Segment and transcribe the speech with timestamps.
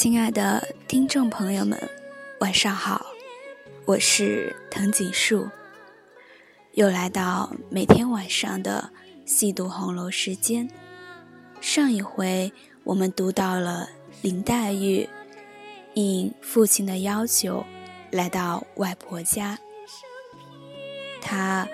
[0.00, 1.78] 亲爱的听众朋友们，
[2.38, 3.04] 晚上好，
[3.84, 5.46] 我是藤井树，
[6.72, 8.90] 又来到每天晚上的
[9.26, 10.70] 细读红楼时间。
[11.60, 12.50] 上一回
[12.82, 13.90] 我们读到了
[14.22, 15.06] 林黛玉
[15.92, 17.62] 应父亲的要求
[18.10, 19.58] 来到外婆家，
[21.20, 21.68] 她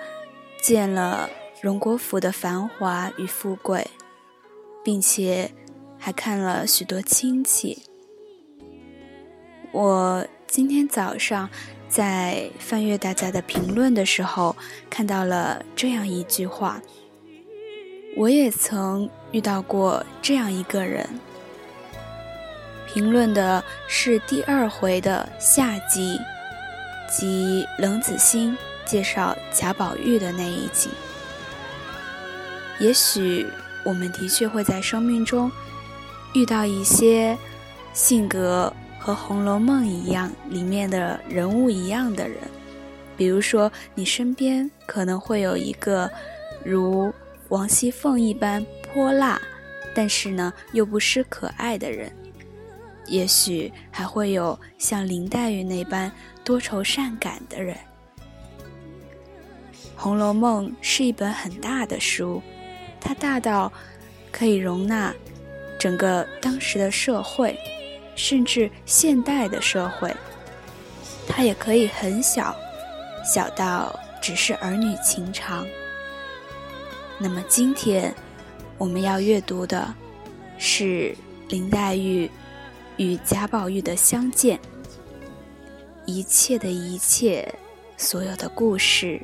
[0.61, 1.29] 见了
[1.61, 3.89] 荣国府的繁华与富贵，
[4.83, 5.49] 并且
[5.97, 7.83] 还看了许多亲戚。
[9.71, 11.49] 我今天早上
[11.89, 14.55] 在翻阅大家的评论的时候，
[14.89, 16.81] 看到了这样一句话。
[18.15, 21.07] 我也曾遇到过这样一个人。
[22.87, 26.17] 评论的是第二回的下集，
[27.07, 30.89] 即冷子兴介绍贾宝玉的那一集。
[32.79, 33.45] 也许
[33.83, 35.51] 我们的确会在生命中
[36.33, 37.37] 遇到一些
[37.93, 38.73] 性格。
[39.07, 42.39] 和《红楼梦》一样，里面的人物一样的人，
[43.15, 46.11] 比如说你身边可能会有一个
[46.61, 47.13] 如
[47.47, 49.41] 王熙凤一般泼辣，
[49.95, 52.09] 但是呢又不失可爱的人；
[53.05, 56.11] 也许还会有像林黛玉那般
[56.43, 57.73] 多愁善感的人。
[59.95, 62.41] 《红楼梦》是一本很大的书，
[62.99, 63.71] 它大到
[64.33, 65.15] 可以容纳
[65.79, 67.57] 整个当时的社会。
[68.17, 70.13] 甚至现代的社会，
[71.29, 72.53] 它也可以很小，
[73.23, 75.65] 小到只是儿女情长。
[77.19, 78.13] 那么今天
[78.77, 79.93] 我们要阅读的
[80.57, 81.15] 是
[81.47, 82.29] 林黛玉
[82.97, 84.59] 与贾宝玉的相见，
[86.05, 87.47] 一切的一切，
[87.97, 89.21] 所有的故事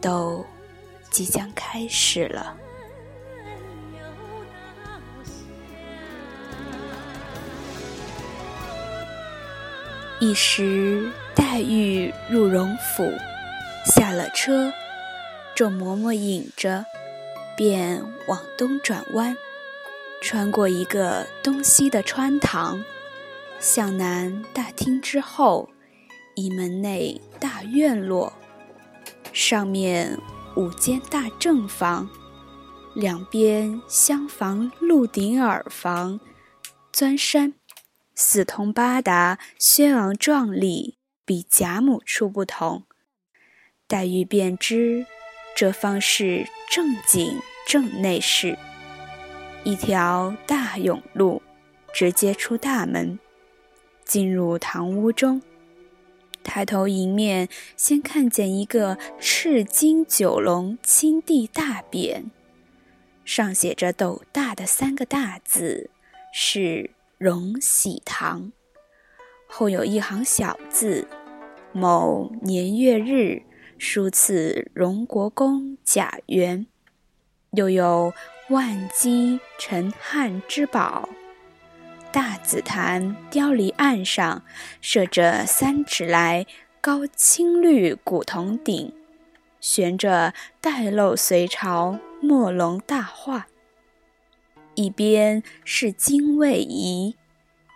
[0.00, 0.44] 都
[1.10, 2.54] 即将开始了。
[10.20, 13.12] 一时，黛玉入荣府，
[13.84, 14.72] 下了车，
[15.54, 16.84] 众嬷嬷引着，
[17.56, 19.36] 便往东转弯，
[20.20, 22.84] 穿过一个东西的穿堂，
[23.60, 25.68] 向南大厅之后，
[26.34, 28.32] 一门内大院落，
[29.32, 30.18] 上面
[30.56, 32.10] 五间大正房，
[32.92, 36.18] 两边厢房、鹿顶耳房、
[36.92, 37.54] 钻山。
[38.20, 42.82] 四通八达，轩昂壮丽，比贾母处不同。
[43.86, 45.06] 黛玉便知，
[45.54, 48.58] 这方是正经正内室。
[49.62, 51.40] 一条大甬路，
[51.94, 53.20] 直接出大门，
[54.04, 55.40] 进入堂屋中。
[56.42, 62.24] 抬头迎面，先看见一个赤金九龙青地大匾，
[63.24, 65.88] 上写着斗大的三个大字，
[66.32, 66.90] 是。
[67.18, 68.52] 荣禧堂
[69.48, 71.08] 后有一行小字
[71.74, 73.42] ：“某年月日，
[73.76, 76.68] 书赐荣国公贾元。”
[77.56, 78.12] 又有
[78.50, 81.08] “万机陈汉之宝”。
[82.12, 84.44] 大紫檀雕梨案上
[84.80, 86.46] 设着三尺来
[86.80, 88.94] 高青绿古铜鼎，
[89.58, 93.47] 悬着带漏隋朝墨龙大画。
[94.78, 97.16] 一边是精卫仪，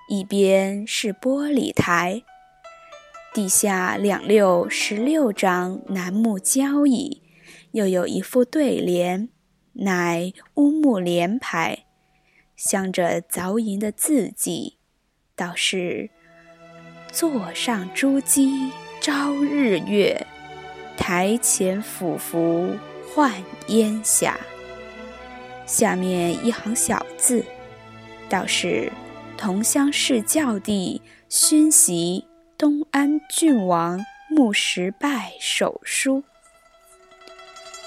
[0.08, 2.22] 一边是玻璃台，
[3.34, 7.20] 地下两六十六张楠木交椅，
[7.72, 9.28] 又有一副对联，
[9.72, 11.86] 乃乌木联牌，
[12.54, 14.78] 镶着凿银的字迹，
[15.34, 16.08] 倒是
[17.10, 20.24] 座上珠玑朝日月，
[20.96, 22.76] 台前俯伏
[23.12, 24.38] 唤烟霞。
[25.72, 27.42] 下面一行小字，
[28.28, 28.92] 倒是
[29.38, 32.26] 同乡市教弟勋袭
[32.58, 36.22] 东安郡王穆石拜手书。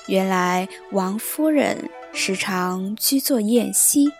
[0.07, 4.11] 原来王夫人时常居坐宴席，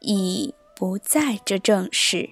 [0.00, 2.30] 已不在这正室，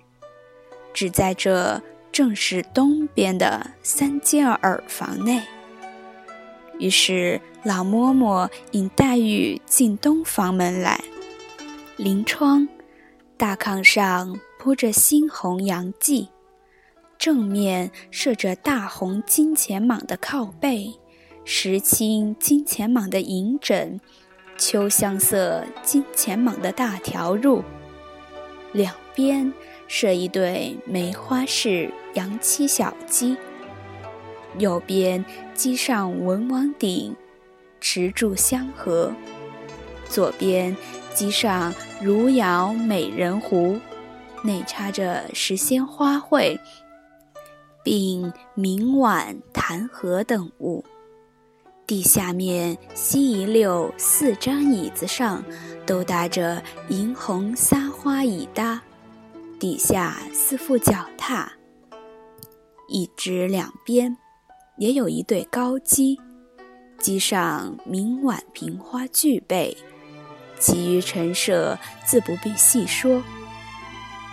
[0.95, 5.43] 只在这正室东边的三间耳房内。
[6.79, 7.41] 于是。
[7.67, 11.03] 老嬷嬷引黛玉进东房门来，
[11.97, 12.69] 临窗，
[13.39, 16.29] 大炕上铺着猩红洋记，
[17.17, 20.93] 正面设着大红金钱蟒的靠背，
[21.47, 23.99] 石青金钱蟒的银枕，
[24.59, 27.63] 秋香色金钱蟒的大条褥，
[28.73, 29.51] 两边
[29.89, 33.39] 设一对梅花式洋漆小鸡，
[34.59, 35.25] 右边
[35.55, 37.15] 鸡上文王鼎。
[37.87, 39.13] 持柱相合，
[40.09, 40.75] 左边
[41.13, 43.79] 机上如窑美人壶，
[44.43, 46.59] 内插着时鲜花卉，
[47.83, 50.83] 并明碗弹劾等物。
[51.87, 55.45] 地下面西一溜四张椅子上
[55.85, 58.81] 都搭着银红撒花椅搭，
[59.61, 61.53] 底下四副脚踏，
[62.89, 64.17] 一只两边
[64.77, 66.21] 也有一对高机，
[66.99, 69.77] 机上明碗瓶花俱备，
[70.59, 73.23] 其余陈设自不必细说。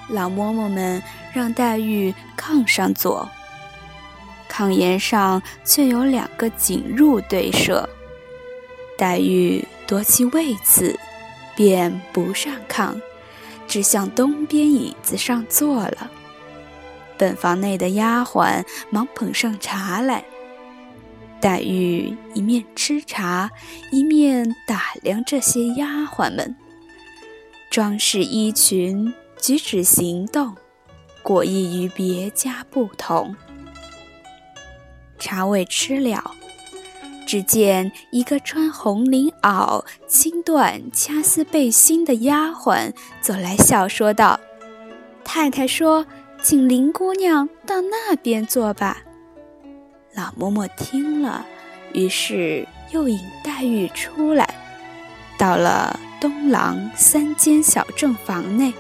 [0.10, 1.02] 老嬷嬷们
[1.32, 3.30] 让黛玉炕上坐。
[4.50, 7.88] 炕沿上却有两个锦褥对射，
[8.98, 11.00] 黛玉夺其位子，
[11.56, 13.00] 便不上炕，
[13.68, 16.12] 只向东边椅子上坐了。
[17.18, 20.26] 本房内的丫鬟忙捧上茶来，
[21.42, 23.50] 黛玉一面吃茶，
[23.92, 26.56] 一面打量这些丫鬟们，
[27.72, 30.56] 装饰衣裙，举止行动，
[31.24, 33.36] 果异于别家不同。
[35.18, 36.36] 茶未吃了，
[37.26, 44.40] 只见一个穿红绫袄、青缎掐丝背心的丫鬟走来，笑说道
[45.26, 46.06] ：“太太说，
[46.44, 49.02] 请林姑娘到那边坐吧。”
[50.14, 51.46] 老嬷嬷听了，
[51.94, 54.54] 于是又引黛玉出来，
[55.38, 58.74] 到了东廊三间小正房内。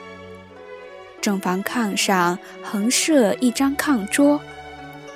[1.22, 4.42] 正房炕上横设一张炕桌。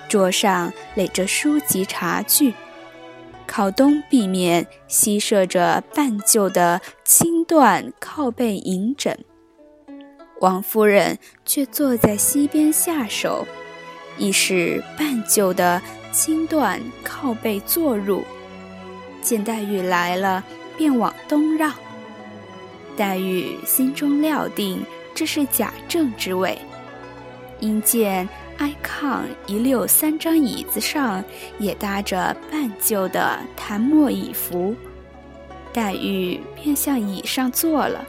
[0.08, 2.54] 桌上垒着书籍茶具，
[3.48, 9.18] 靠东壁面西设着半旧的青缎靠背银枕。
[10.42, 13.48] 王夫人却坐在西边下手，
[14.18, 15.82] 亦是半旧的
[16.16, 18.24] 青缎靠背坐入。
[19.22, 20.42] 见黛玉来了，
[20.78, 21.74] 便往东让。
[22.96, 24.82] 黛玉心中料定
[25.14, 26.58] 这是贾政之位，
[27.60, 28.28] 因见。
[28.58, 31.22] 挨炕一溜三张椅子上
[31.60, 34.74] 也搭着半旧的檀木椅扶，
[35.74, 38.06] 黛玉便向椅上坐了。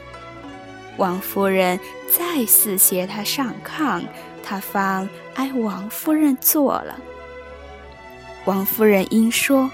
[0.95, 1.77] 王夫人
[2.17, 4.01] 再次携她上炕，
[4.41, 6.97] 她方挨王夫人坐了。
[8.47, 9.69] 王夫人因说：“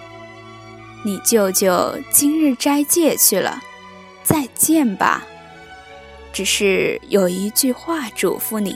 [1.05, 3.61] 你舅舅今日斋戒去了，
[4.23, 5.23] 再见吧。
[6.33, 8.75] 只是有一句话嘱咐你。”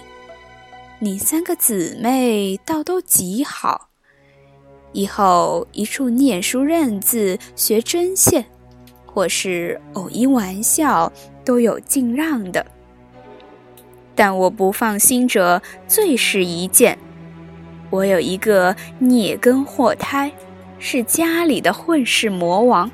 [1.00, 3.90] 你三个姊妹倒都极好，
[4.92, 8.46] 以后一处念书认字、学针线，
[9.04, 11.12] 或是偶一玩笑，
[11.44, 12.64] 都有敬让的。
[14.14, 17.00] 但我不放心者，最是一件：
[17.90, 20.32] 我有一个孽根祸胎，
[20.80, 22.92] 是家里的混世魔王，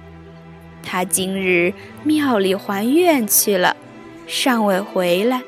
[0.84, 1.74] 他今日
[2.04, 3.76] 庙里还愿去了，
[4.28, 5.42] 尚未回来。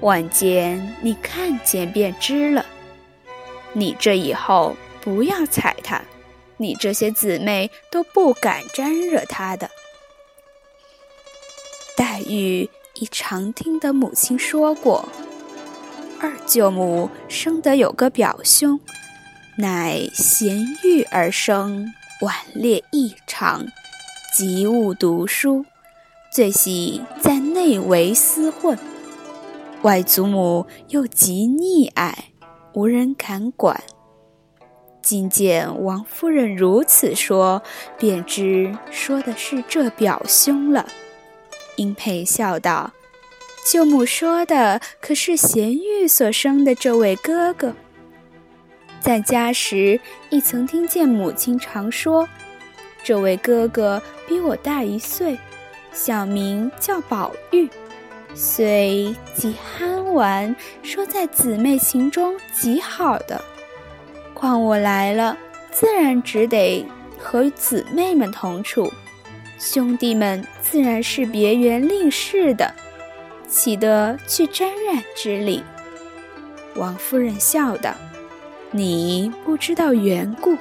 [0.00, 2.66] 晚间你看见便知了。
[3.72, 6.02] 你这以后不要踩他，
[6.58, 9.70] 你这些姊妹都不敢沾惹他的。
[11.96, 15.08] 黛玉已常听得母亲说过，
[16.26, 18.80] 二舅母生得有个表兄，
[19.58, 21.86] 乃贤育而生，
[22.20, 23.64] 顽劣异常，
[24.34, 25.64] 极恶读书，
[26.32, 28.76] 最喜在内围厮混。
[29.82, 32.32] 外祖母又极溺爱，
[32.74, 33.80] 无人敢管。
[35.00, 37.62] 今见王夫人如此说，
[37.96, 40.88] 便知说的是这表兄了。
[41.76, 42.90] 英佩笑道
[43.68, 47.74] ：“舅母说的可是贤玉所生的这位哥哥？
[49.00, 49.98] 在家时
[50.30, 52.28] 亦曾听见母亲常说，
[53.02, 55.36] 这位哥哥比我大一岁，
[55.92, 57.68] 小名叫宝玉。”
[58.36, 60.54] 虽极憨玩，
[60.84, 63.42] 说在姊妹情中极好的，
[64.32, 65.36] 况我来了，
[65.72, 66.86] 自然只得
[67.18, 68.92] 和姊妹们同处，
[69.58, 72.72] 兄弟们自然是别园另事的，
[73.48, 75.62] 岂得去沾染之理？
[76.74, 77.94] 王夫人笑道
[78.70, 80.56] ：“你不知道缘故，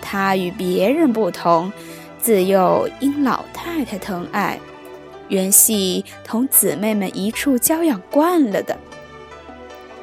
[0.00, 1.72] 他与别人不同，
[2.18, 4.58] 自幼因老太太疼爱。”
[5.28, 8.76] 原系同姊妹们一处娇养惯了的。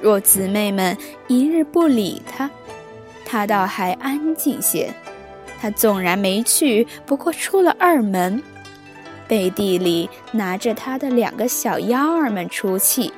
[0.02, 0.98] 若姊妹们
[1.28, 2.50] 一日不理他，
[3.26, 4.94] 他倒还安静些。
[5.60, 8.42] 他纵然没去，不过出了二门，
[9.28, 13.12] 背地里拿着他的两个小妖儿们出气，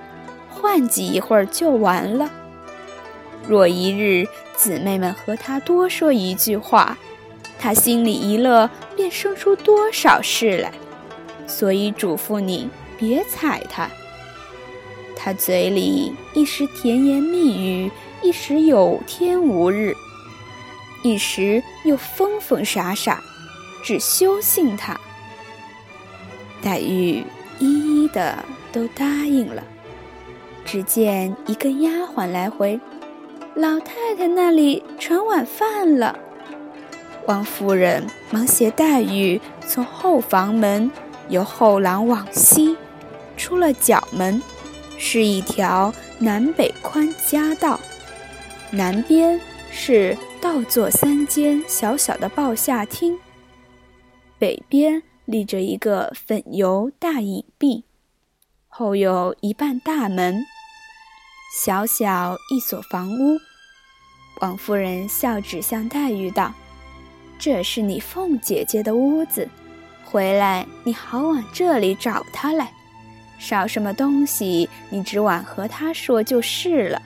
[0.50, 2.30] 换几一会儿就完了。
[3.48, 6.98] 若一日姊妹们和他多说一句话，
[7.60, 10.72] 他心里一乐，便生出多少事来。
[11.48, 13.90] 所以嘱咐你别踩他。
[15.16, 19.96] 他嘴里一时甜言蜜语，一时有天无日，
[21.04, 23.22] 一时又疯疯傻傻，
[23.84, 25.00] 只休信他。
[26.62, 27.24] 黛玉
[27.60, 28.38] 一一的
[28.72, 29.64] 都答应了。
[30.66, 32.80] 只见一个丫鬟来回，
[33.56, 36.20] 老太太那里盛晚饭了。
[37.26, 40.92] 王夫人忙携黛玉从后房门
[41.30, 42.76] 由后廊往西，
[43.38, 44.42] 出了角门。
[45.02, 47.80] 是一条南北宽夹道，
[48.70, 49.40] 南边
[49.72, 53.18] 是倒座三间小小的报下厅，
[54.38, 57.84] 北边立着一个粉油大影壁，
[58.68, 60.44] 后有一半大门，
[61.56, 63.38] 小小一所房屋。
[64.42, 66.52] 王夫人笑指向黛玉道
[67.38, 69.48] ：“这是你凤姐姐的屋子，
[70.04, 72.74] 回来你好往这里找她来。”
[73.38, 77.00] 少什么东西，你只管和她说就是了。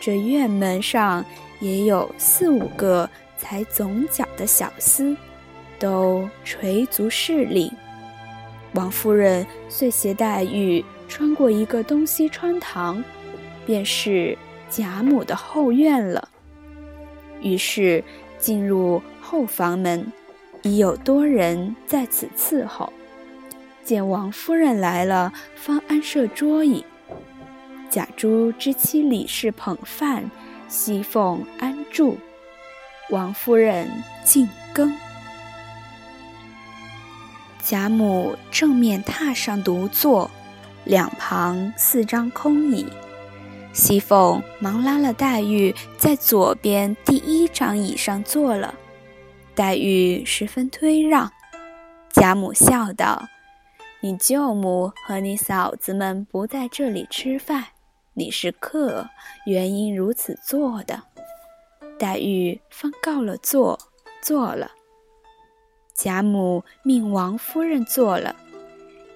[0.00, 1.22] 这院门上
[1.60, 5.14] 也有四五个踩总角的小厮，
[5.78, 7.72] 都垂足侍立。
[8.72, 13.02] 王夫人遂携黛玉穿过一个东西穿堂，
[13.64, 14.36] 便是
[14.68, 16.28] 贾母的后院了。
[17.40, 18.02] 于是
[18.38, 20.12] 进入后房门，
[20.62, 22.92] 已有多人在此伺候。
[23.82, 26.84] 见王夫人来了，方安设桌椅。
[27.88, 30.28] 贾珠之妻李氏捧饭，
[30.68, 32.18] 熙凤安住，
[33.10, 33.88] 王夫人
[34.24, 34.92] 进羹。
[37.68, 40.30] 贾母正面榻上独坐，
[40.84, 42.86] 两旁四张空椅。
[43.72, 48.72] 熙凤忙拉了黛玉在左边第一张椅上坐了，
[49.56, 51.28] 黛玉十分推让。
[52.10, 53.20] 贾母笑道。
[53.98, 57.64] 你舅母和你嫂子们不在这里吃饭，
[58.14, 59.08] 你是客，
[59.44, 61.02] 原因如此做的。
[61.98, 63.76] 黛玉方告了座，
[64.22, 64.70] 坐了。
[65.96, 68.36] 贾母命王夫人坐了，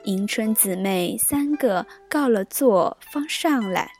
[0.04, 3.90] 迎春姊妹三个告了座，方上来。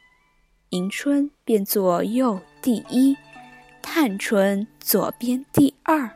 [0.70, 3.14] 迎春便坐右第一，
[3.82, 6.10] 探春左边第二，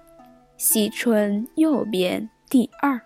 [0.56, 2.98] 惜春右边第二。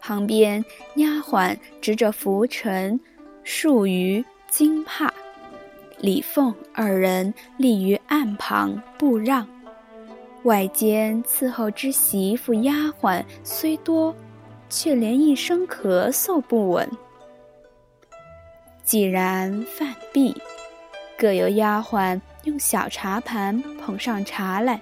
[0.00, 2.98] 旁边丫鬟执着拂尘、
[3.44, 5.12] 束鱼、金帕，
[5.98, 9.46] 李凤二人立于岸旁不让。
[10.44, 14.14] 外间伺候之媳妇丫鬟虽多，
[14.68, 16.88] 却连一声咳嗽不闻。
[18.84, 20.40] 既然饭毕，
[21.18, 24.80] 各由丫鬟用小茶盘捧上茶来。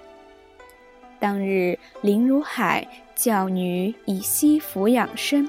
[1.18, 2.86] 当日林如海。
[3.18, 5.48] 教女以西服养生，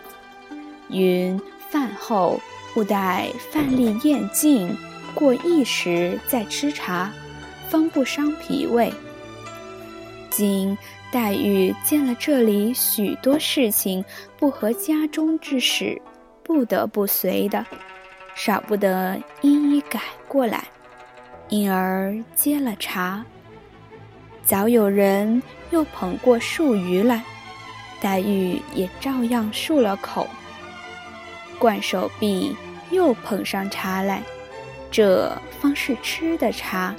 [0.89, 1.39] 云
[1.69, 2.39] 饭后
[2.75, 4.75] 勿待饭粒咽尽，
[5.13, 7.11] 过一时再吃茶，
[7.69, 8.91] 方不伤脾胃。
[10.29, 10.77] 今
[11.11, 14.03] 黛玉见了这里许多事情
[14.37, 16.01] 不合家中之事，
[16.43, 17.65] 不得不随的，
[18.35, 20.63] 少不得一一改过来，
[21.49, 23.25] 因而接了茶。
[24.43, 27.23] 早有人又捧过漱鱼来。
[28.01, 30.25] 黛玉也照样漱了口，
[31.57, 32.55] 灌手臂，
[32.91, 34.23] 又捧上茶来，
[34.89, 36.95] 这方是吃的茶。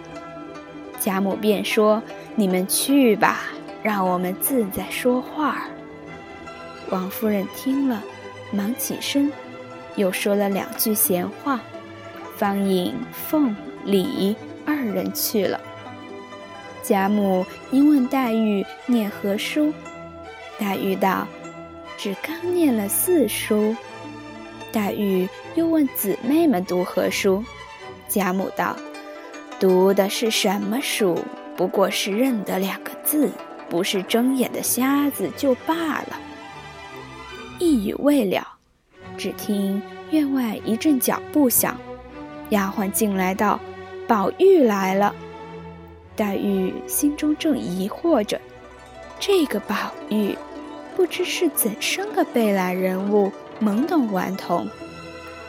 [0.99, 2.03] 贾母便说
[2.41, 3.43] ：“你们去吧，
[3.83, 5.67] 让我们自在说话。”
[6.89, 8.03] 王夫人听了，
[8.51, 9.31] 忙起身，
[9.95, 11.61] 又说了两句闲话，
[12.39, 13.55] 方引凤、
[13.85, 15.61] 李二人去了。
[16.83, 19.71] 贾母因问黛玉念何书。
[20.59, 21.29] 黛玉道
[21.99, 23.77] ：“只刚念了四书。”
[24.73, 27.45] 黛玉又问姊妹们读何书，
[28.09, 28.75] 贾母道
[29.61, 31.23] ：“读的是什么书？
[31.61, 33.31] 不过是认得两个字，
[33.69, 36.19] 不是睁眼的瞎子就罢了。”
[37.61, 38.49] 一语未了，
[39.19, 41.77] 只听院外一阵脚步响，
[42.49, 43.61] 丫鬟进来道
[44.09, 45.15] ：“宝玉来了。”
[46.17, 48.41] 黛玉心中正疑惑着，
[49.19, 50.35] 这个宝玉。
[50.97, 54.67] 不知是怎生个贝懒人物，懵懂顽童，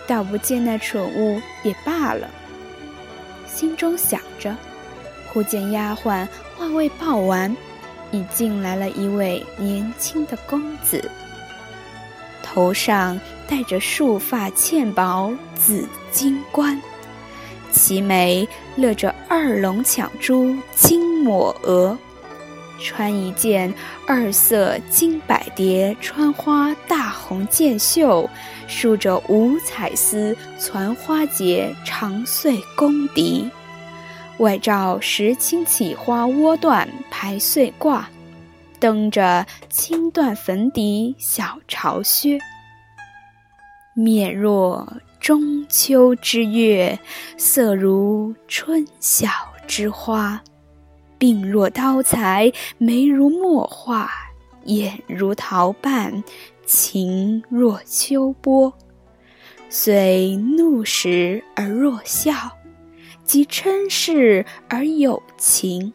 [0.06, 2.30] 倒不见那蠢物也罢了。
[3.48, 4.54] 心中想着，
[5.32, 7.56] 忽见丫鬟话未报完，
[8.12, 11.10] 已进来了一位年轻的公子，
[12.44, 16.82] 头上戴着束发嵌宝紫金冠，
[17.72, 21.98] 齐眉勒着二龙抢珠金抹额。
[22.84, 23.72] 穿一件
[24.08, 28.28] 二色金百蝶穿花大红箭袖，
[28.68, 33.48] 束着五彩丝攒花结长穗宫底，
[34.40, 38.04] 外罩石青起花窝缎排穗褂，
[38.80, 42.40] 蹬着青缎粉底小朝靴，
[43.94, 46.98] 面若中秋之月，
[47.38, 49.30] 色如春晓
[49.68, 50.42] 之花。
[51.20, 54.10] 鬓若刀裁，眉如墨画，
[54.64, 56.24] 眼如桃瓣，
[56.66, 58.74] 情若秋波。
[59.70, 62.34] 虽怒时而若笑，
[63.24, 65.94] 即嗔视而有情。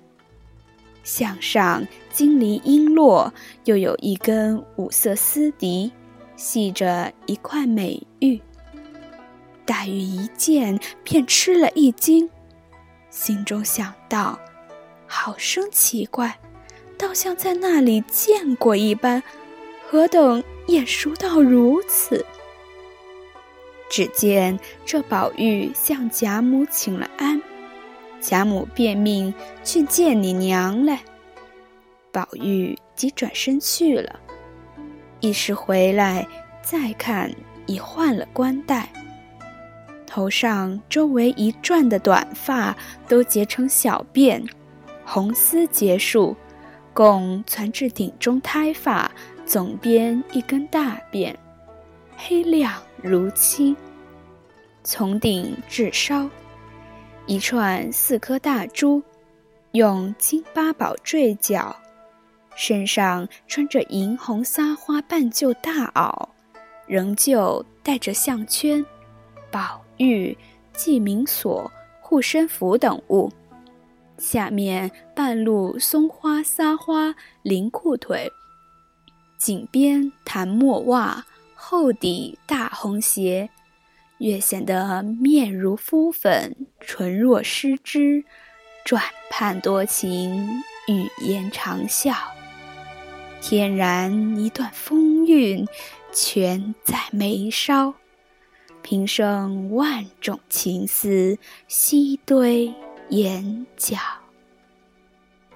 [1.04, 3.30] 项上金梨璎珞，
[3.64, 5.92] 又有一根五色丝笛，
[6.36, 8.40] 系着一块美玉。
[9.64, 12.28] 黛玉一见，便吃了一惊，
[13.10, 14.38] 心中想到。
[15.06, 16.38] 好生奇怪，
[16.98, 19.22] 倒像在那里见过一般，
[19.88, 22.24] 何等眼熟到如此？
[23.90, 27.40] 只见这宝玉向贾母请了安，
[28.20, 31.00] 贾母便命去见你娘来。
[32.12, 34.18] 宝玉即转身去了，
[35.20, 36.26] 一时回来
[36.62, 37.30] 再看，
[37.66, 38.90] 已换了冠带，
[40.06, 42.76] 头上周围一转的短发
[43.06, 44.42] 都结成小辫。
[45.04, 46.34] 红丝结束，
[46.92, 49.10] 共攒至顶中胎发，
[49.44, 51.34] 总编一根大辫，
[52.16, 52.72] 黑亮
[53.08, 53.76] 如漆。
[54.82, 56.28] 从顶至梢，
[57.26, 59.02] 一串四颗大珠，
[59.72, 61.74] 用金八宝坠角，
[62.54, 66.28] 身上穿着银红撒花半旧大袄，
[66.86, 68.84] 仍旧带着项圈、
[69.50, 70.36] 宝玉、
[70.72, 73.30] 记名锁、护身符等物。
[74.18, 78.30] 下面半路松花撒花绫裤腿，
[79.36, 81.26] 颈边弹墨袜，
[81.68, 83.50] 厚底大红鞋，
[84.18, 88.24] 越显得面如敷粉，唇若施脂，
[88.84, 92.14] 转盼多情，语言长笑，
[93.40, 95.66] 天然一段风韵，
[96.12, 97.94] 全在眉梢，
[98.80, 102.72] 平生万种情思，悉堆。
[103.08, 103.98] 眼角，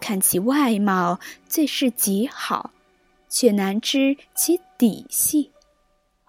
[0.01, 2.73] 看其外貌最是极好，
[3.29, 5.53] 却难知其底细。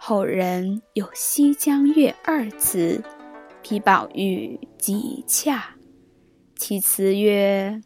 [0.03, 3.03] 后人有“西江月”二词，
[3.61, 5.75] 批宝玉极恰。
[6.55, 7.79] 其词曰：“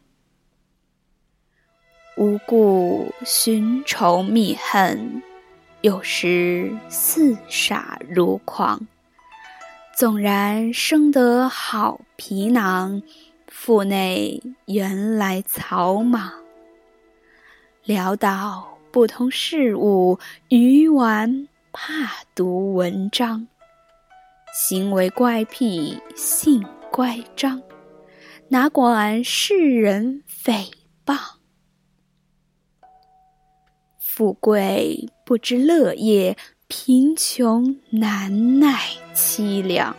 [2.15, 5.21] 无故寻仇觅恨，
[5.81, 8.87] 有时似傻如狂。”
[9.93, 13.03] 纵然生得好皮囊，
[13.49, 16.31] 腹内原来草莽。
[17.85, 23.49] 潦倒不通事物，愚顽怕读文章。
[24.53, 27.61] 行为乖僻性乖张，
[28.47, 30.71] 哪管世人诽
[31.05, 31.19] 谤？
[33.99, 36.37] 富贵不知乐业。
[36.67, 38.79] 贫穷难耐
[39.13, 39.95] 凄凉，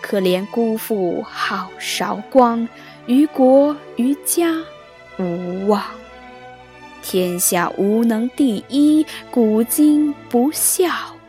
[0.00, 2.68] 可怜辜负好韶光，
[3.06, 4.62] 于国于家
[5.18, 5.82] 无望。
[7.04, 10.88] 天下无能第一，古今不孝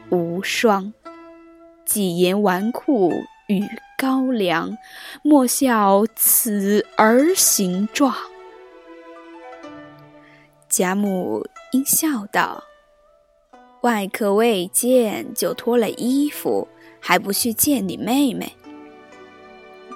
[0.10, 0.94] 无双。
[1.84, 3.12] 既言纨绔
[3.48, 3.62] 与
[3.98, 4.78] 高粱，
[5.22, 8.16] 莫笑此儿形状。
[10.70, 12.64] 贾母应笑道。
[13.82, 16.70] 外客未见就脱了衣服，
[17.02, 18.54] 还不去见你妹妹？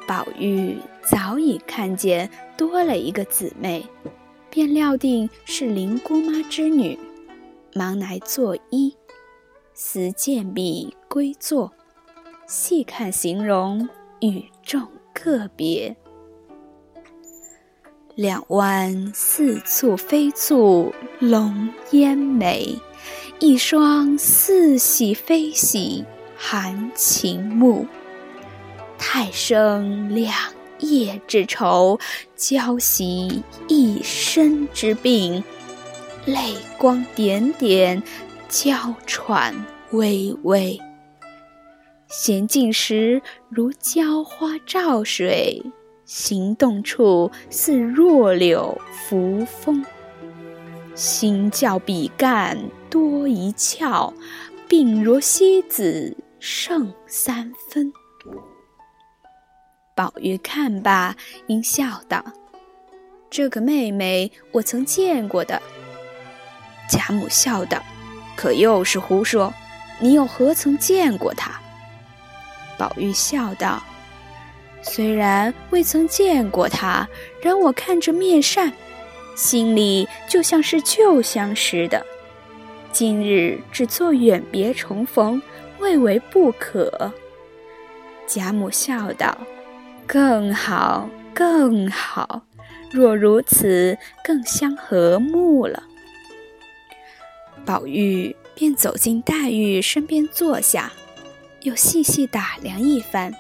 [0.06, 3.86] 宝玉早已看见多了一个姊妹，
[4.50, 6.98] 便料定是林姑妈之女，
[7.74, 8.94] 忙来作揖，
[9.74, 11.72] 思见毕归坐，
[12.48, 13.88] 细看形容
[14.22, 15.96] 与众个别，
[18.16, 22.78] 两弯似蹙非蹙龙烟眉。
[23.40, 26.04] 一双似喜非喜
[26.36, 27.88] 含情目，
[28.98, 30.34] 太生两
[30.80, 32.00] 夜之愁，
[32.36, 35.44] 娇袭一身之病，
[36.26, 38.02] 泪光点点，
[38.48, 39.54] 娇喘
[39.92, 40.80] 微微。
[42.10, 45.62] 娴静时如娇花照水，
[46.06, 49.86] 行动处似弱柳扶风。
[50.96, 52.58] 心较比干
[52.90, 54.12] 多一窍，
[54.68, 57.94] 病若西子胜三分。
[60.00, 61.14] 宝玉看罢，
[61.48, 62.24] 应笑道
[63.30, 65.62] ：“这个妹妹我曾见过的。”
[66.90, 67.84] 贾母笑道
[68.34, 69.54] ：“可又是胡说！
[70.00, 71.52] 你又何曾见过她？”
[72.80, 73.84] 宝玉笑道
[74.82, 77.06] ：“虽然未曾见过她，
[77.42, 78.72] 然我看着面善，
[79.36, 82.06] 心里就像是旧相识的。
[82.94, 85.42] 今日只做远别重逢，
[85.80, 87.12] 未为不可。”
[88.26, 89.38] 贾母笑道
[90.12, 92.42] ：“更好，更好。
[92.90, 95.84] 若如此，更相和睦了。”
[97.64, 100.92] 宝玉便走进黛玉身边坐下，
[101.62, 103.32] 又细细打量一番，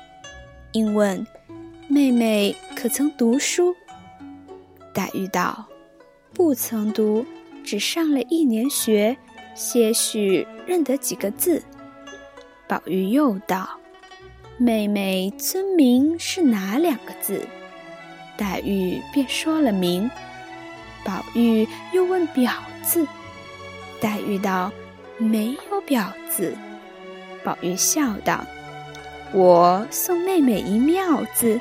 [0.74, 1.26] 应问
[1.90, 3.76] ：“妹妹可曾读书？”
[4.94, 5.66] 黛玉道
[6.36, 7.26] ：“不曾读，
[7.64, 9.18] 只上了一年学，
[9.56, 11.64] 些许认得几个字。”
[12.70, 13.68] 宝玉又道
[14.60, 17.48] ：“妹妹尊名是哪两个字？”
[18.38, 20.12] 黛玉便说了名。
[21.04, 22.52] 宝玉又问表
[22.84, 23.08] 字。
[24.02, 24.70] 黛玉道
[25.18, 26.54] ：“没有表字。”
[27.42, 28.46] 宝玉笑道
[29.34, 31.60] ：“我送妹妹一妙字，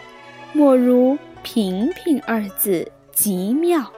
[0.53, 3.93] 莫如平平二字极妙。”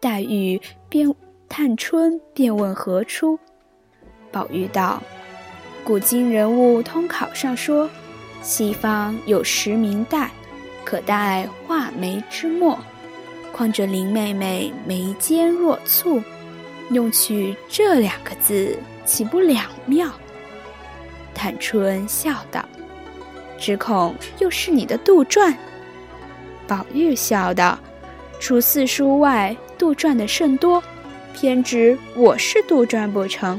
[0.00, 1.14] 黛玉便
[1.48, 3.38] 探春便问何出，
[4.30, 5.02] 宝玉道
[5.88, 7.88] ：“古今人物通考上说，
[8.42, 10.30] 西方有十名黛，
[10.84, 12.78] 可代画眉之墨，
[13.52, 16.22] 况这林妹妹眉尖若蹙。”
[16.92, 20.10] 用取这两个字，岂不两妙？
[21.34, 22.62] 探春笑道
[23.58, 25.54] ：“只恐又是你的杜撰。”
[26.68, 27.78] 宝玉笑道
[28.38, 30.82] ：“除四书外，杜撰的甚多，
[31.32, 33.58] 偏指我是杜撰不成？”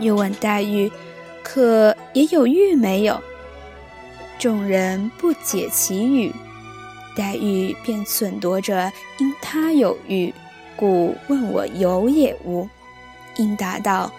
[0.00, 0.90] 又问黛玉
[1.52, 3.20] ：“可也有玉没有？”
[4.38, 6.32] 众人不解其语，
[7.16, 10.32] 黛玉便忖度着，因他有玉。
[10.76, 12.68] 故问我有也无，
[13.36, 14.12] 应答道：“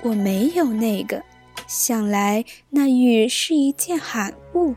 [0.00, 1.20] 我没有那个。
[1.66, 4.74] 想来那玉是一件罕物，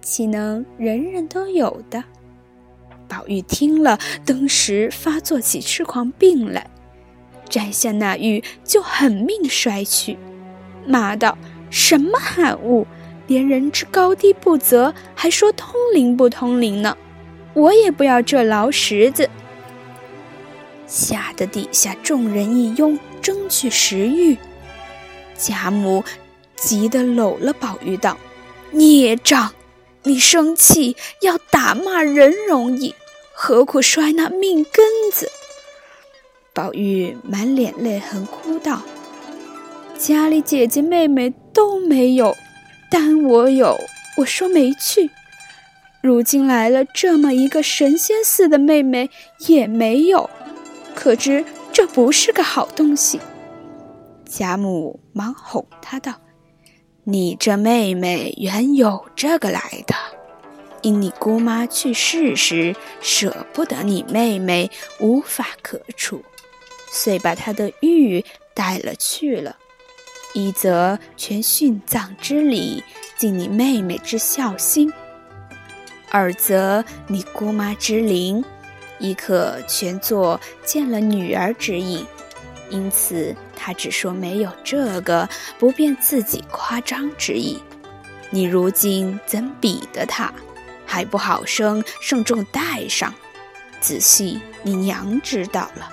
[0.00, 2.04] 岂能人人都有的？”
[3.08, 6.70] 宝玉听了，登时发作起痴狂病来，
[7.50, 10.16] 摘下那玉就狠命摔去，
[10.86, 11.36] 骂道
[11.70, 12.86] ：“什么罕物，
[13.26, 16.96] 连人之高低不择，还说通灵不通灵呢？
[17.54, 19.28] 我也不要这劳什子。”
[20.86, 24.36] 吓得底下众人一拥，争去食欲。
[25.36, 26.04] 贾母
[26.54, 28.16] 急得搂了宝玉道
[28.70, 29.52] ：“孽障！
[30.04, 32.94] 你生气要打骂人容易，
[33.34, 35.28] 何苦摔那命根子？”
[36.54, 38.80] 宝玉满脸泪痕，哭道
[39.98, 42.36] ：“家里姐姐妹妹都没有，
[42.90, 43.78] 单我有，
[44.18, 45.10] 我说没去。
[46.02, 49.10] 如今来了这么一个神仙似的妹妹，
[49.48, 50.28] 也没有。”
[50.94, 53.20] 可知这不是个好东西。
[54.24, 56.14] 贾母忙哄他道
[57.04, 59.94] ：“你这妹妹原有这个来的，
[60.82, 66.22] 因你姑妈去世时舍不得你妹妹，无法可处，
[66.92, 69.56] 遂把她的玉带了去了。
[70.36, 72.84] 一则全殉葬之礼，
[73.16, 74.90] 尽你妹妹之孝心；
[76.10, 78.44] 二则你姑妈之灵。”
[79.00, 82.04] 亦可全作见了女儿之意，
[82.68, 85.26] 因此他只说没有这个，
[85.58, 87.62] 不便自己夸张之意。
[88.28, 90.30] 你如今怎比得他？
[90.84, 93.12] 还不好生慎重带上，
[93.80, 95.90] 仔细你娘知道了。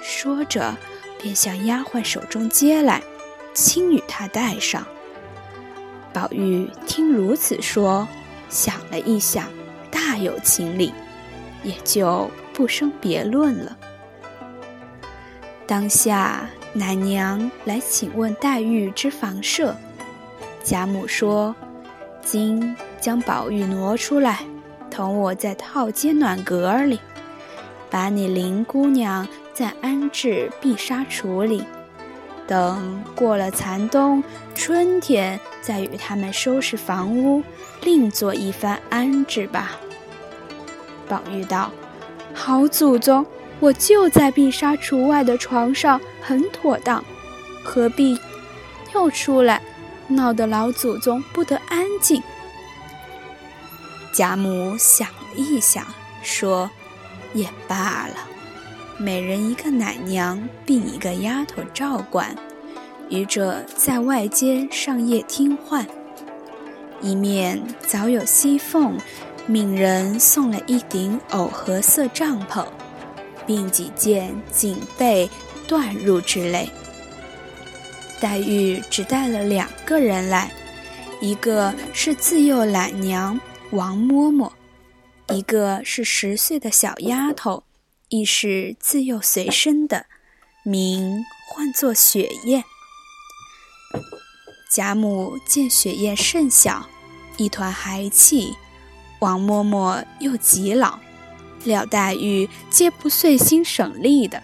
[0.00, 0.76] 说着，
[1.20, 3.02] 便向丫鬟手中接来，
[3.52, 4.86] 轻与他带上。
[6.12, 8.06] 宝玉听如此说，
[8.48, 9.46] 想了一想，
[9.90, 10.92] 大有情理。
[11.62, 13.76] 也就不生别论了。
[15.66, 19.76] 当下奶娘来请问黛玉之房舍，
[20.64, 21.54] 贾母说
[22.24, 24.40] ：“今将宝玉挪出来，
[24.90, 26.98] 同我在套间暖阁里，
[27.90, 31.62] 把你林姑娘再安置碧纱橱里，
[32.50, 34.24] 等过了残冬，
[34.56, 37.44] 春天再与他们收拾房屋，
[37.82, 39.78] 另做一番安置吧。”
[41.08, 41.70] 宝玉道
[42.34, 43.24] ：“好祖宗，
[43.60, 47.04] 我就在碧纱橱外的床上，很妥当，
[47.62, 48.18] 何必
[48.94, 49.62] 又出来，
[50.08, 52.20] 闹得老祖宗不得安静？”
[54.12, 55.84] 贾母想了一想，
[56.20, 56.68] 说
[57.32, 58.14] ：“也罢了，
[59.02, 62.36] 每人一个奶娘，并一个丫头照管，
[63.08, 65.86] 余者在外间上夜听唤，
[67.00, 68.98] 一面早有熙凤。”
[69.46, 72.64] 命人送了一顶藕荷色帐篷，
[73.46, 75.28] 并几件锦被、
[75.66, 76.68] 缎褥之类。
[78.20, 80.52] 黛玉只带了两个人来，
[81.20, 84.52] 一个是自幼懒娘王嬷嬷，
[85.34, 87.64] 一个是十岁的小丫头，
[88.10, 90.06] 亦是自幼随身的，
[90.64, 92.64] 名唤作雪雁。
[94.68, 96.88] 贾母见雪雁甚小，
[97.36, 98.56] 一团孩气，
[99.20, 100.98] 王嬷嬷又极老，
[101.62, 104.42] 料黛玉皆不遂心省力的，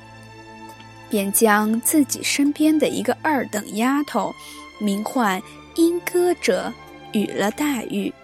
[1.10, 4.32] 便将自己身边的一个二等丫头，
[4.78, 5.42] 名唤
[5.74, 6.72] 莺歌者，
[7.12, 8.14] 与了黛玉。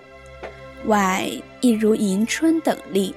[0.87, 1.29] 外
[1.61, 3.13] 亦如迎春等例，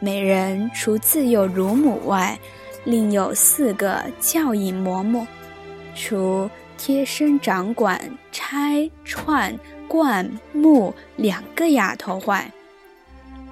[0.00, 2.38] 每人除自幼乳母外，
[2.84, 5.26] 另有四个教引嬷嬷，
[5.94, 6.50] 除。
[6.80, 9.52] 贴身掌管钗、串、
[9.88, 12.52] 冠、木两个丫头外，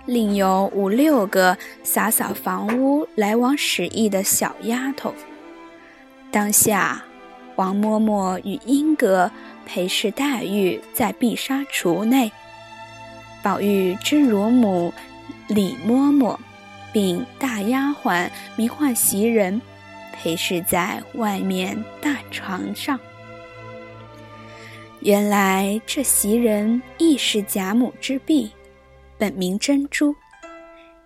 [0.05, 5.13] 另有五六个洒扫房屋、来往使役的小丫头。
[6.31, 7.03] 当下，
[7.57, 9.29] 王嬷嬷与英哥
[9.67, 12.31] 陪侍黛玉在碧纱橱内，
[13.43, 14.95] 宝玉之乳母
[15.49, 16.39] 李嬷嬷，
[16.93, 19.61] 并大丫鬟名唤袭人，
[20.12, 22.99] 陪侍在外面大床上。
[25.01, 28.51] 原来这袭人亦是贾母之婢，
[29.19, 30.15] 本名珍珠。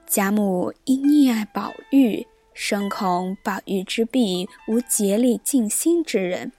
[0.06, 6.52] 贾母因溺爱宝玉，生恐宝玉之婢无竭力尽心之人，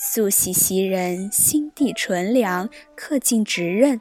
[0.00, 4.00] 素喜袭人心地纯良，恪尽职任，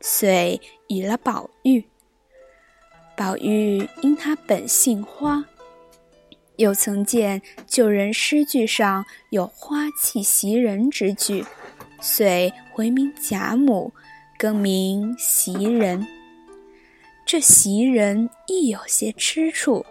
[0.00, 1.84] 遂与了宝玉。
[3.16, 5.44] 宝玉因他本姓花，
[6.56, 11.44] 又曾见旧人诗句上有“花气袭人”之句。
[12.00, 13.92] 遂回名贾母，
[14.36, 16.06] 更名袭人。
[17.24, 19.86] 这袭人亦有些吃醋，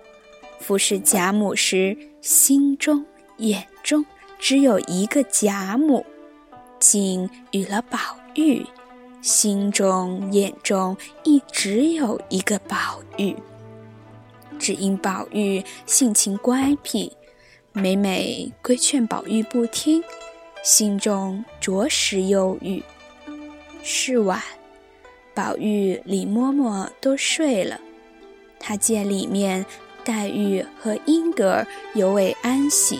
[0.59, 3.03] 服侍贾母时，心中
[3.37, 4.05] 眼中
[4.37, 6.05] 只有一个贾母；
[6.79, 7.97] 竟与了宝
[8.35, 8.63] 玉，
[9.23, 13.33] 心中眼中一直有一个宝玉。
[14.59, 17.09] 只因宝玉性情乖僻，
[17.71, 20.03] 每每规劝宝玉不听。
[20.61, 22.83] 心中着实忧郁。
[23.81, 24.41] 是晚，
[25.33, 27.79] 宝玉、李嬷嬷都睡了，
[28.59, 29.65] 他见里面
[30.03, 32.99] 黛玉和英格儿犹未安息，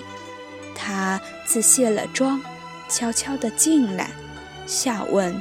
[0.73, 2.41] 他自卸了妆，
[2.88, 4.09] 悄悄地进来，
[4.65, 5.33] 笑问：“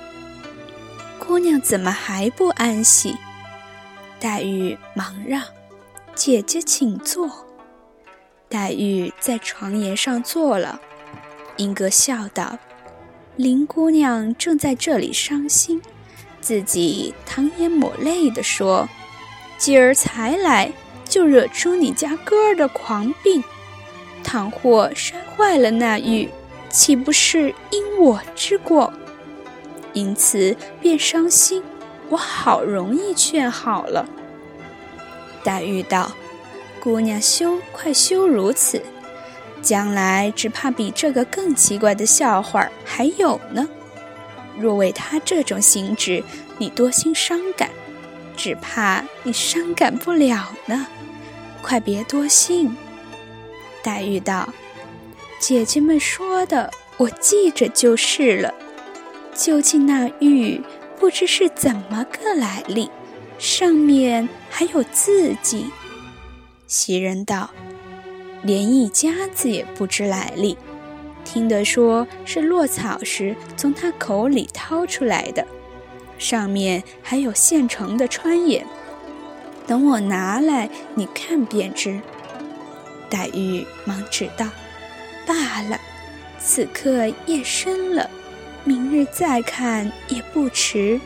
[1.33, 3.17] 姑娘怎么还不安息？”
[4.21, 5.43] 黛玉忙让
[6.15, 7.47] ：“姐姐请坐。”
[8.51, 10.79] 黛玉在床沿上坐了。
[11.57, 12.59] 英哥笑道
[13.37, 15.81] ：“林姑娘正在这里伤心，
[16.43, 18.87] 自己淌眼抹泪地说
[19.57, 20.71] ：‘今儿才来，
[21.07, 23.43] 就惹出你家哥儿的狂病。
[24.23, 26.29] 倘或摔坏了那玉，
[26.69, 28.93] 岂不是因我之过？
[29.93, 31.63] 因此便伤心。
[32.09, 34.09] 我好容易劝好了。’
[35.43, 36.13] 黛玉道
[36.81, 38.83] ：‘姑娘休，快休如此。’”
[39.63, 43.69] 将来只怕比这个更奇怪的笑话还有呢。
[44.59, 46.25] 若为他这种行止，
[46.59, 47.71] 你多心伤感，
[48.37, 50.89] 只怕你伤感不了呢。
[51.63, 52.77] 快别多心。
[53.85, 54.53] 黛玉道
[55.39, 58.53] ：“姐姐们说的，我记着就是了。
[59.35, 60.61] 究竟那玉
[60.99, 62.91] 不知是怎么个来历，
[63.39, 65.71] 上面还有字迹。”
[66.67, 67.51] 袭人道。
[68.45, 70.59] 连一家子也不知来历，
[71.25, 75.47] 听得说是落草时从他口里掏出来的，
[76.19, 78.67] 上面还有现成的穿眼。
[79.65, 82.01] 等我拿来，你看便知。
[83.09, 84.45] 黛玉忙指道
[85.25, 85.79] ：“罢了，
[86.41, 88.11] 此刻夜深了，
[88.65, 91.01] 明日再看也不迟。”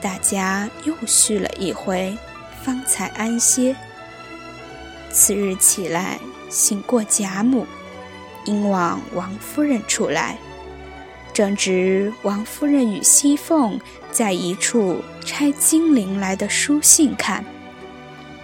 [0.00, 2.16] 大家又叙了一回，
[2.64, 3.76] 方才安歇。
[5.10, 7.66] 次日起来，醒过贾母，
[8.44, 10.38] 因往王夫人处来，
[11.34, 13.78] 正值王夫人与熙凤
[14.10, 17.44] 在一处拆金陵来的书信看，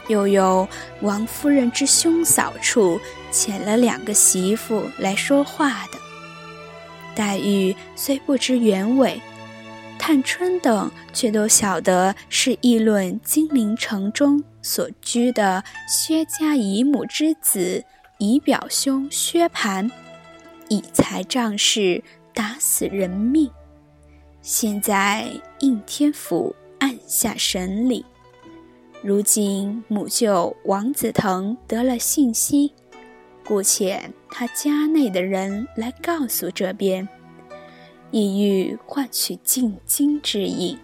[0.08, 0.68] 又有
[1.00, 3.00] 王夫人之兄嫂处
[3.32, 6.05] 遣了两个媳妇来说话的。
[7.16, 9.20] 黛玉虽不知原委。
[9.98, 17.82] 探春等却都晓得是议论金陵城中所居的薛家姨母之子
[18.18, 19.90] 姨表兄薛蟠，
[20.68, 23.50] 以财仗势打死人命，
[24.42, 25.28] 现在
[25.60, 28.04] 应天府按下审理。
[29.02, 32.72] 如今母舅王子腾得了信息，
[33.46, 37.08] 故遣他家内的人来告诉这边，
[38.10, 40.76] 意欲换取进京之意。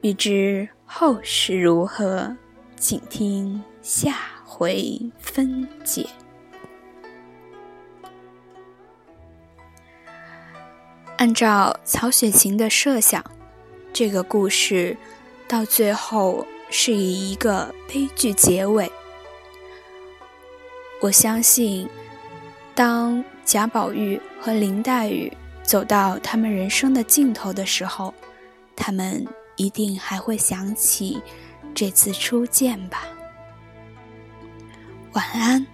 [0.00, 2.36] 欲知后事如何，
[2.76, 6.06] 请听下回分解。
[11.16, 13.24] 按照曹雪芹的设想，
[13.92, 14.96] 这个故事
[15.48, 18.90] 到最后是以一个悲剧结尾。
[21.02, 21.88] 我相信，
[22.76, 28.14] 当贾宝玉和林黛玉走到他们人生的尽头的时候，
[28.76, 31.20] 他们一定还会想起
[31.74, 33.02] 这次初见吧。
[35.14, 35.66] 晚安。